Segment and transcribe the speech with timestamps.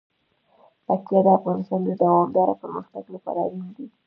[0.85, 3.87] پکتیا د افغانستان د دوامداره پرمختګ لپاره اړین دي.